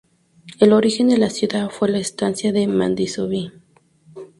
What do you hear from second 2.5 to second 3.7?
de Mandisoví.